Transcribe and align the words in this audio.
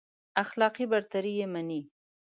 اخلاقي 0.43 0.85
برتري 0.91 1.33
يې 1.39 1.45
مني. 1.53 1.81